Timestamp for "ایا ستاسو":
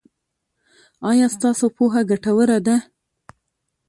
1.09-1.65